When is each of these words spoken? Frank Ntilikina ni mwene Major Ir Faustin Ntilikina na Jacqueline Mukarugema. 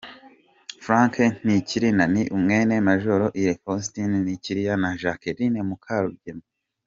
Frank 0.83 1.13
Ntilikina 1.43 2.03
ni 2.13 2.23
mwene 2.43 2.75
Major 2.87 3.21
Ir 3.41 3.49
Faustin 3.61 4.11
Ntilikina 4.23 4.73
na 4.83 4.89
Jacqueline 5.01 5.59
Mukarugema. 5.69 6.45